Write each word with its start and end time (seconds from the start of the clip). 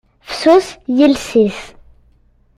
Fessus 0.37 0.67
yiles-is. 0.97 1.59